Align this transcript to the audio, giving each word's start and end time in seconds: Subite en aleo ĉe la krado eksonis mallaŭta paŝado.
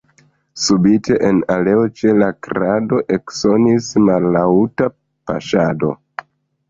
Subite 0.61 1.17
en 1.27 1.41
aleo 1.55 1.83
ĉe 1.99 2.15
la 2.21 2.29
krado 2.47 3.01
eksonis 3.17 3.91
mallaŭta 4.09 4.89
paŝado. 4.97 5.93